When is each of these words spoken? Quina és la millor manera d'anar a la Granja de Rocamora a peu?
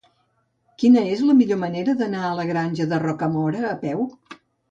Quina 0.83 1.03
és 1.09 1.19
la 1.25 1.35
millor 1.41 1.59
manera 1.65 1.95
d'anar 2.01 2.23
a 2.29 2.33
la 2.41 2.47
Granja 2.53 2.89
de 2.95 3.01
Rocamora 3.05 3.63
a 3.73 3.77
peu? 3.87 4.05